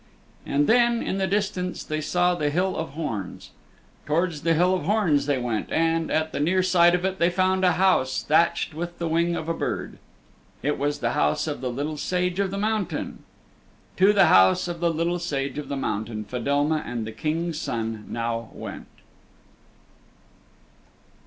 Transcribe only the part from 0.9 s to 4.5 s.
in the distance, they saw the Hill of Horns. Towards